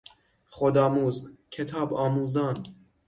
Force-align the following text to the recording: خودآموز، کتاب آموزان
خودآموز، 0.47 1.29
کتاب 1.51 1.93
آموزان 1.93 2.63